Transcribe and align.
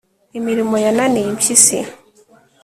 imirimo 0.37 0.75
yananiye 0.85 1.27
impyisi 1.31 1.77